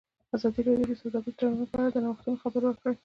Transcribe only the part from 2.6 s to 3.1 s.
ورکړی.